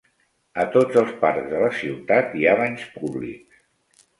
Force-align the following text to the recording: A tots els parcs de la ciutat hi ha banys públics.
A 0.61 0.63
tots 0.75 0.97
els 1.01 1.11
parcs 1.19 1.45
de 1.51 1.59
la 1.65 1.69
ciutat 1.81 2.33
hi 2.41 2.49
ha 2.53 2.57
banys 2.63 2.89
públics. 2.97 3.63